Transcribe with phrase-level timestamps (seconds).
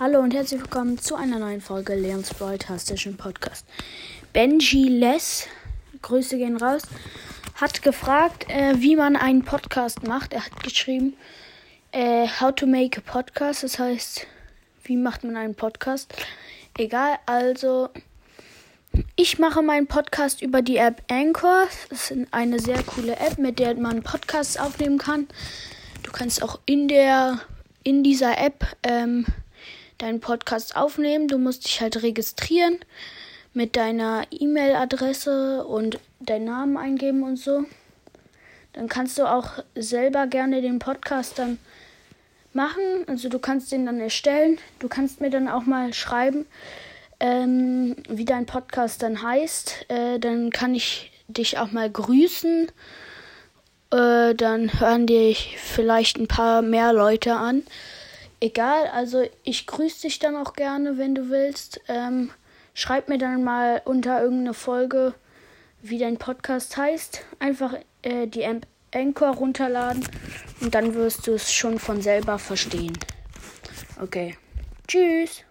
[0.00, 3.66] Hallo und herzlich willkommen zu einer neuen Folge Leons Broadcastischen Podcast.
[4.32, 5.46] Benji Les,
[6.00, 6.84] Grüße gehen raus,
[7.56, 10.32] hat gefragt, äh, wie man einen Podcast macht.
[10.32, 11.18] Er hat geschrieben,
[11.92, 13.62] äh, how to make a podcast.
[13.62, 14.26] Das heißt,
[14.84, 16.10] wie macht man einen Podcast?
[16.78, 17.90] Egal, also
[19.16, 21.66] ich mache meinen Podcast über die App Anchor.
[21.90, 25.28] Das ist eine sehr coole App, mit der man Podcasts aufnehmen kann.
[26.02, 27.42] Du kannst auch in der
[27.82, 29.26] in dieser App ähm,
[30.02, 31.28] deinen Podcast aufnehmen.
[31.28, 32.78] Du musst dich halt registrieren
[33.52, 37.64] mit deiner E-Mail-Adresse und deinen Namen eingeben und so.
[38.72, 41.58] Dann kannst du auch selber gerne den Podcast dann
[42.52, 43.04] machen.
[43.06, 44.58] Also du kannst den dann erstellen.
[44.78, 46.46] Du kannst mir dann auch mal schreiben,
[47.18, 49.86] ähm, wie dein Podcast dann heißt.
[49.88, 52.68] Äh, dann kann ich dich auch mal grüßen.
[53.92, 57.62] Äh, dann hören dich vielleicht ein paar mehr Leute an
[58.40, 61.80] egal, also ich grüße dich dann auch gerne, wenn du willst.
[61.88, 62.30] Ähm,
[62.74, 65.14] schreib mir dann mal unter irgendeine Folge,
[65.82, 67.22] wie dein Podcast heißt.
[67.38, 68.46] Einfach äh, die
[68.92, 70.06] Anchor runterladen
[70.60, 72.98] und dann wirst du es schon von selber verstehen.
[74.00, 74.36] Okay.
[74.88, 75.44] Tschüss.